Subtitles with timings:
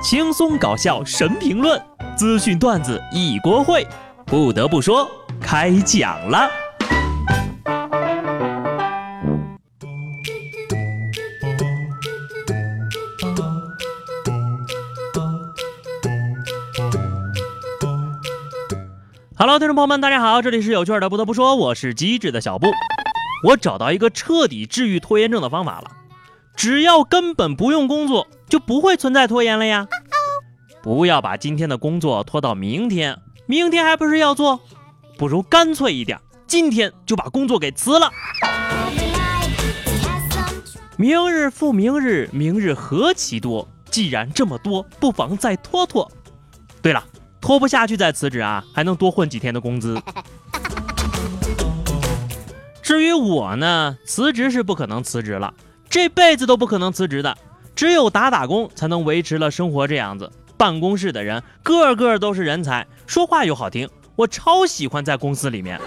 [0.00, 1.80] 轻松搞笑神评论，
[2.16, 3.84] 资讯段子一锅烩。
[4.24, 5.10] 不得不说，
[5.40, 6.48] 开讲了。
[19.36, 21.10] Hello，听众朋友们，大家好，这里是有趣的。
[21.10, 22.68] 不得不说，我是机智的小布。
[23.48, 25.90] 我找到一个彻底治愈拖延症的方法了，
[26.58, 28.26] 只要根本不用工作。
[28.48, 29.86] 就不会存在拖延了呀！
[30.82, 34.58] 不要把今天的工作拖到明天，明天还不是要做？
[35.18, 38.10] 不如干脆一点，今天就把工作给辞了。
[40.96, 43.68] 明日复明日，明日何其多！
[43.90, 46.10] 既然这么多，不妨再拖拖。
[46.80, 47.04] 对了，
[47.38, 50.00] 拖不下去再辞职啊，还能多混几天的工资。
[52.80, 55.52] 至于我呢，辞职是不可能辞职了，
[55.88, 57.36] 这辈子都不可能辞职的。
[57.74, 60.32] 只有打打工才能维持了生活这样子。
[60.56, 65.80] 办公室的人个个都是人才，说话又好听，我超喜欢在公司里面。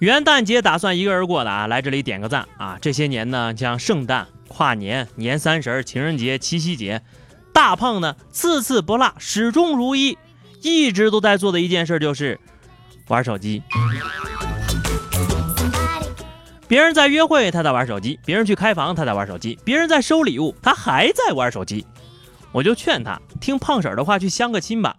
[0.00, 2.78] 元旦节打算一个人过的啊，来这里点个赞啊！
[2.80, 7.02] 这些年呢，像圣诞、跨年、年三十、情人节、七夕节，
[7.52, 10.16] 大胖呢次次不落，始终如一，
[10.62, 12.38] 一直都在做的一件事就是
[13.08, 13.62] 玩手机。
[16.70, 21.84] 别人在约会，他在玩手机；别人去开房，他在玩手机；别人在收礼物，他还在玩手机。
[22.52, 24.94] 我就劝他听胖婶的话，去相个亲吧。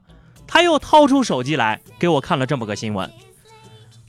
[0.46, 3.10] 他又掏出手机来给我看了这么个新闻：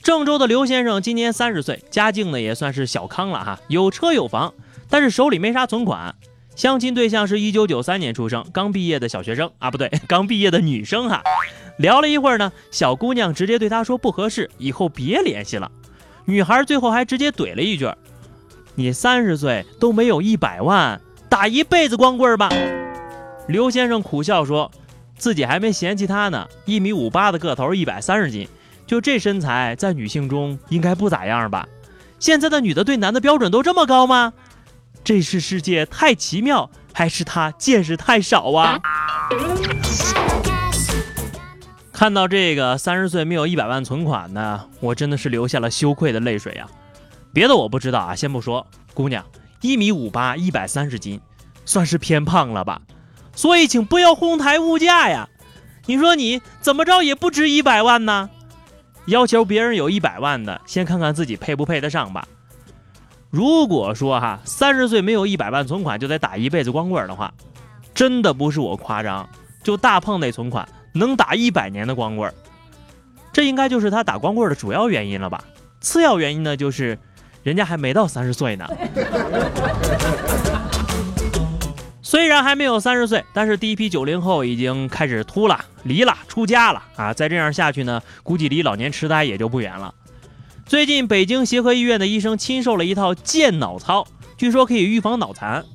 [0.01, 4.53] 郑州的刘先生今年三十岁，家境呢也算是小康了哈，有车有房，
[4.89, 6.13] 但是手里没啥存款。
[6.57, 11.23] 相亲对象是一九九三年出生、刚毕业的小学生啊，不对， 刚毕业的女生哈。
[11.79, 15.71] 聊了一会儿呢，小姑娘直接对他说不合适，以后别联系了。
[16.25, 17.91] 女孩最后还直接怼了一句
[18.75, 22.49] ：“你三十岁都没有一百万，打一辈子光棍吧。”
[23.47, 24.71] 刘先生苦笑说
[25.17, 28.47] ：“自己还没嫌弃他呢，一米五八的个头，一百三十斤，
[28.87, 31.67] 就这身材，在女性中应该不咋样吧？
[32.19, 34.31] 现在的女的对男的标准都这么高吗？
[35.03, 38.79] 这是世界太奇妙，还是他见识太少啊？”
[41.93, 46.67] 看到这个三十岁没有一百万存款呢，我真的是流下了羞愧的泪水啊！
[47.31, 48.65] 别的我不知道啊，先不说，
[48.95, 49.23] 姑娘
[49.61, 51.21] 一米五八，一百三十斤，
[51.65, 52.81] 算是偏胖了吧？
[53.35, 55.29] 所以请不要哄抬物价呀！
[55.85, 58.29] 你说你怎么着也不值一百万呢？
[59.05, 62.27] 要求别人有一百万的，先看看自己配不配得上吧。
[63.29, 67.33] 如果说哈三十岁没有一百万存款就得打一辈子光棍的话，
[67.93, 69.29] 真的不是我夸张，
[69.63, 70.67] 就大胖那存款。
[70.93, 72.33] 能打一百年的光棍，
[73.31, 75.43] 这应该就是他打光棍的主要原因了吧？
[75.81, 76.97] 次要原因呢，就是
[77.43, 78.67] 人家还没到三十岁呢。
[82.01, 87.11] 虽然还没有三十岁，但是第一批九零后已经开始秃了、离了、出家了啊！
[87.11, 89.95] 再这样下去呢，估计离老年痴呆也就不远了。
[90.63, 94.05] 最近北京协和医院的医生亲授了一套健脑操，
[94.37, 95.65] 据说可以预防脑残。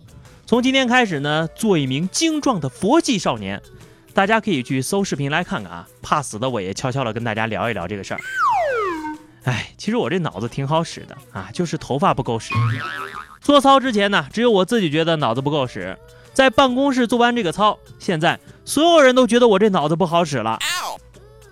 [0.46, 3.60] 从今天开始呢，做一名精壮的佛系少年。
[4.18, 5.88] 大家可以去搜视频来看看啊！
[6.02, 8.20] 怕死的我也悄悄的跟大家聊一聊这个事儿。
[9.44, 12.52] 哎，其实我这脑子挺好使的啊，就是头发不够使。
[13.40, 15.96] 做操之前呢，只有我自己觉得脑子不够使。
[16.32, 20.58] 在办公室做完这个操，现在所有人都觉得我这脑子不好使了。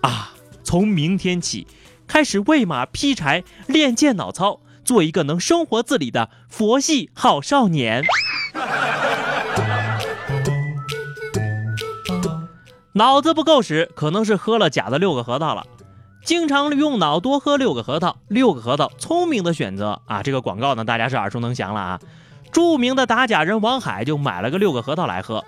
[0.01, 0.33] 啊！
[0.61, 1.65] 从明天起，
[2.05, 8.03] 开始喂马劈柴练健脑操，做一个能生活自理的佛系好少年。
[12.97, 15.67] 脑子不够使，可能是喝了假的六个核桃了。
[16.25, 20.23] 经常用脑，多喝六个核桃，六个核桃，聪明的选择啊！
[20.23, 21.99] 这个广告呢，大家是耳熟能详了啊。
[22.51, 25.45] 著名的打假人王海就买了个六个核桃来喝，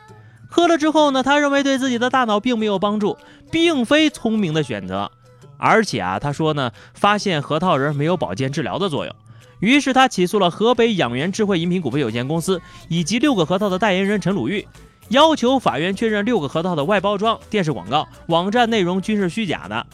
[0.47, 3.17] 喝了之后呢，他认为对自己的大脑并没有帮助，
[3.49, 5.09] 并非聪明的选择。
[5.57, 9.15] 而且啊，他说呢，发现核桃仁没有保健治疗的作用，
[9.59, 14.67] 于是他起诉了河北养元智慧饮品股份有限公司以及六个核桃的代言人陈鲁豫。
[15.09, 19.85] 要求法院确认六个核桃的外包装、电视广告、网站内容均是虚假的。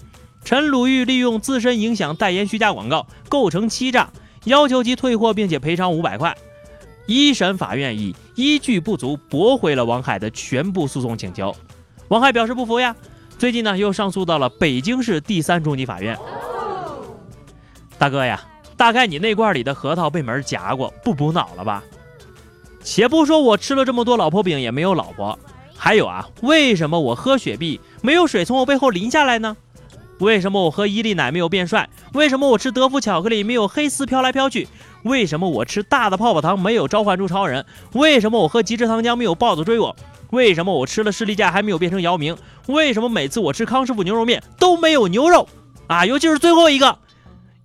[0.44, 4.10] 陈鲁豫利用自身影响代言虚假广告，构成欺诈，
[4.44, 6.38] 要求其退货并且赔偿五百块。
[7.08, 11.56] 一审法院以依据不足驳回了王海的全部诉讼请求。
[12.10, 12.96] 王海表示不服呀，
[13.38, 16.18] 最近呢又上诉到了北京市第三中级法院。
[17.98, 18.44] 大哥呀，
[18.76, 21.84] 大概你那罐里的核桃被门夹过，不补脑了吧？
[22.86, 25.38] 且不说我吃了这么多老婆饼也没有老婆，
[25.76, 29.58] 还有啊，为什么我喝雪碧没有水从我背后淋下来呢？
[30.20, 31.90] 为什么我喝伊利奶没有变帅？
[32.14, 34.68] 为什么我吃德芙巧克力没有黑丝飘来飘去？
[35.02, 37.66] 为什么我吃大的泡泡糖没有召唤出超人？
[37.94, 39.96] 为什么我喝极致糖浆没有豹子追我？
[40.30, 42.38] 为什么我吃了士力架还没有变成姚明？
[42.68, 45.50] 为什么每次我吃康师傅牛肉面都没有牛肉？
[45.88, 47.00] 啊，尤其是最后一个，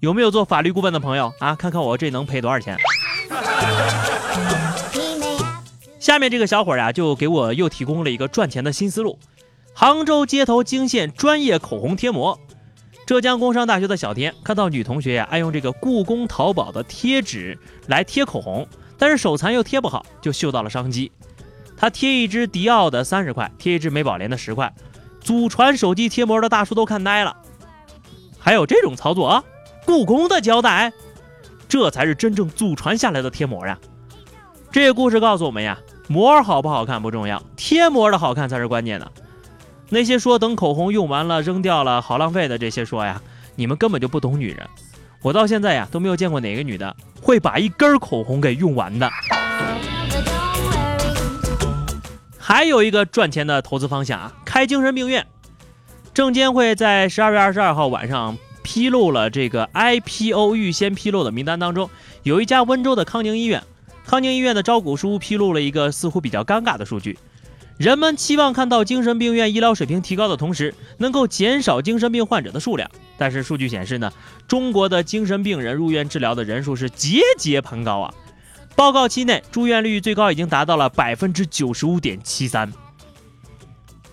[0.01, 1.55] 有没有做法律顾问的朋友啊？
[1.55, 2.77] 看看我这能赔多少钱？
[6.01, 9.19] 下面这个小伙呀，就给我又提供了一个赚钱的新思路：
[9.75, 12.41] 杭州街头惊现专业口红贴膜。
[13.07, 18.67] 浙江工商大学的小天看到女同学呀爱用这个故宫淘宝的贴纸来贴口红，
[18.97, 21.13] 但是手残又贴不好，就嗅到了商机。
[21.77, 24.73] 他贴一支迪奥的三十块，贴一支美宝莲的十块，
[25.21, 27.37] 祖传手机贴膜的大叔都看呆了。
[28.39, 29.45] 还有这种操作啊？
[29.85, 30.91] 故宫的胶带，
[31.69, 33.79] 这才是真正祖传下来的贴膜呀！
[34.71, 35.77] 这个故事告诉我们呀，
[36.11, 39.13] 膜好不好看不重要，贴膜的好看才是关键的。
[39.91, 43.23] 那些说等口红用完了扔掉了好浪费的这些说呀，
[43.55, 44.69] 你们根本就不懂女人。
[45.23, 49.09] 我到现在呀都没有见过哪个女的会把一根口红给用完的。
[52.37, 55.25] 还有一个赚钱的投资方向啊，开精神病院。
[56.13, 61.89] 证监会在十二月二十二号晚上披露了这个 IPO 预先披露的名单当中，
[62.25, 63.63] 有一家温州的康宁医院。
[64.11, 67.17] 康宁医院的招股书披露了一个似乎比较尴尬的数据。
[67.79, 72.91] 人们期望看到精神病院医疗水平提高的同时，能够减少精神病患者的数量。
[73.17, 74.13] 但是数据显示呢，
[74.49, 78.13] 中国的精神病人入院治疗的人数是节节攀高啊！
[78.75, 82.69] 报告期内住院率最高已经达到了百分之九十五点七三。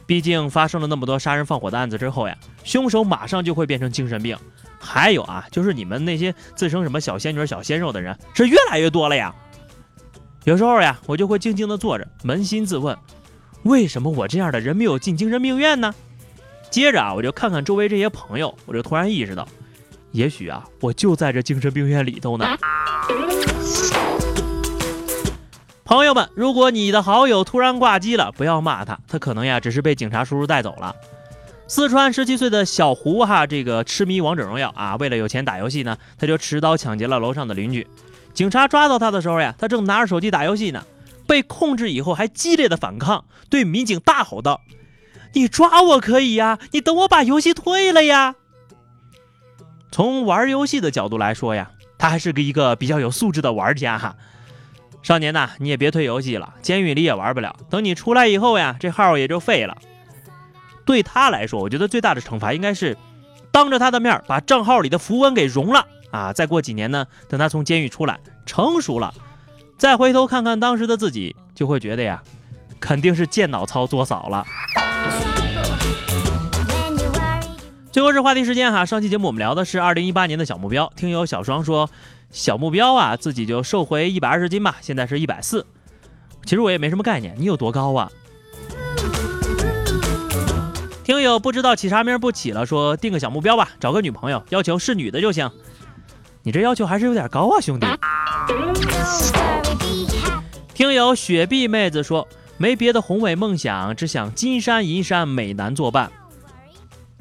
[0.05, 4.37] 毕竟发生了那么多杀人放火的案子之后呀，凶手马上就会变成精神病。
[4.77, 9.33] 还有啊，就是你们那些自称什么小仙女、小鲜肉的人是越来越多了呀。
[10.47, 12.97] 有时候呀，我就会静静的坐着，扪心自问。
[13.63, 15.93] 为什么我这样的人没有进精神病院呢？
[16.71, 19.45] 接着啊，我就看看周围这些朋友，我就突然意识到，
[20.13, 22.47] 也许啊，我就在这精神病院里头呢。
[25.83, 30.95] 朋友们，如果你的好友突然挂机了，不要骂他，他可能呀只是被警察叔叔带走了。
[31.67, 37.85] 四川十七岁的小胡哈，这个痴迷王者荣耀啊，为了有钱打游戏呢，他就持刀抢劫了楼上的邻居。
[38.37, 40.85] 警察抓到他的时候呀，他正拿着手机打游戏呢。
[41.25, 44.61] 被控制以后，还激烈的反抗，对民警大吼道
[45.33, 48.35] ：“你抓我可以呀，你等我把游戏退了呀。”
[49.91, 54.15] 从玩游戏的角度来说呀，他还是个一个比较有素质的玩家哈。
[55.01, 57.55] 少年呐，你也别退游戏了，监狱里也玩不了。
[57.71, 59.75] 等你出来以后呀，这号也就废了。
[60.85, 62.95] 对他来说，我觉得最大的惩罚应该是
[63.51, 66.31] 当着他的面把账号里的符文给融了啊！
[66.33, 69.13] 再过几年呢，等他从监狱出来，成熟了。
[69.77, 72.23] 再回头看看当时的自己，就会觉得呀，
[72.79, 74.45] 肯定是健脑操作扫了。
[77.91, 80.91] 最后是话题时间哈，上期节目我们聊的是二零一八年的小目标。
[80.95, 81.89] 听友小双说，
[82.29, 85.65] 小目标啊，自己就瘦回一百二十斤吧，现在是一百四。
[86.45, 88.11] 其实我也没什么概念，你有多高啊？
[91.03, 95.49] 听友不知道起啥名不起了，说定个小目标吧，找个女朋友，要求是女的就行。
[96.47, 97.85] 你这要求还是有点高啊，兄弟。
[100.73, 106.09] 听友雪碧妹子说，没别的宏伟梦想，只想金山银山美男作伴。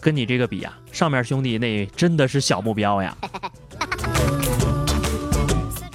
[0.01, 3.17] 跟你这个比呀，上面兄弟那真的是小目标呀。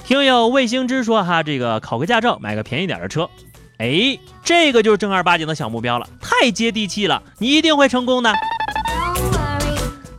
[0.04, 3.30] 听友卫星之说哈，这个考个驾照，买个便宜点的车。
[3.78, 8.30] 哎，这个就是正儿八经的小目标了，太接地气了，你一定会成功的。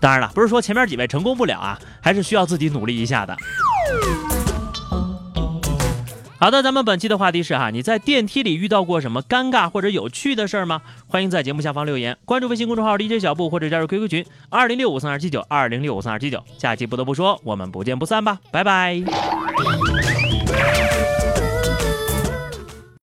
[0.04, 3.34] 当然了，不是说前面几位成功不了啊，还是需要自己努力一下的。
[6.38, 10.82] 好的，咱们本期的话题是哈，你在电梯里遇到过什么尴尬或者有趣的事儿吗？
[11.08, 16.44] 欢迎在节目下方留言，关注微信公众号 DJ 小布或者加入 QQ 群二零六五三二七九二零六五三二七九。
[16.58, 19.02] 下期不得不说，我们不见不散吧，拜拜。